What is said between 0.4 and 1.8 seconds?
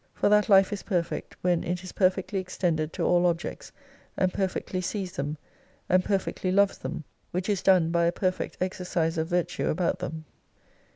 life is perfect when